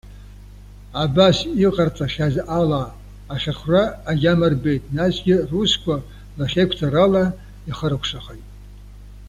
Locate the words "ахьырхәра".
3.33-3.83